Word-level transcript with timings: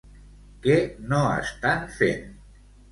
Què 0.63 0.79
no 1.13 1.21
estan 1.43 1.89
fent? 2.01 2.29